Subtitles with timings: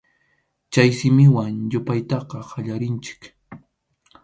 [0.71, 3.23] Chay simiwan yupaytaqa qallarinchik.